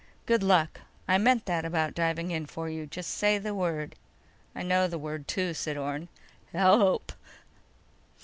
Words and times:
"Good 0.25 0.41
luck. 0.41 0.81
I 1.07 1.19
meant 1.19 1.45
that 1.45 1.63
about 1.63 1.93
diving 1.93 2.31
in 2.31 2.47
for 2.47 2.67
you. 2.67 2.87
Just 2.87 3.11
say 3.13 3.37
the 3.37 3.53
word." 3.53 3.93
"I 4.55 4.63
know 4.63 4.87
the 4.87 4.97
word, 4.97 5.27
too," 5.27 5.53
said 5.53 5.77
Orne. 5.77 6.07
"HELP!" 6.53 7.11